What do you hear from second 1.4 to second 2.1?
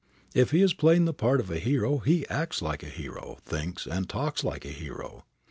a hero